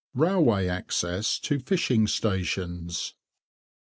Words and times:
RAILWAY 0.15 0.67
ACCESS 0.67 1.37
TO 1.37 1.59
FISHING 1.59 2.07
STATIONS. 2.07 3.13